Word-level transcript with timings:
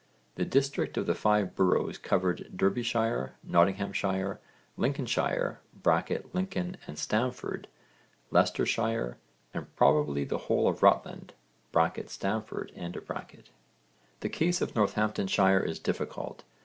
The 0.33 0.45
district 0.45 0.97
of 0.97 1.05
the 1.05 1.13
Five 1.13 1.53
Boroughs 1.55 1.99
covered 1.99 2.57
Derbyshire, 2.57 3.35
Nottinghamshire, 3.43 4.39
Lincolnshire 4.75 5.59
(Lincoln 6.33 6.77
and 6.87 6.97
Stamford), 6.97 7.67
Leicestershire, 8.31 9.19
and 9.53 9.75
probably 9.75 10.23
the 10.23 10.39
whole 10.49 10.67
of 10.67 10.81
Rutland 10.81 11.33
(Stamford). 12.07 12.71
The 14.21 14.29
case 14.29 14.59
of 14.59 14.73
Northamptonshire 14.75 15.59
is 15.63 15.77
difficult. 15.77 16.45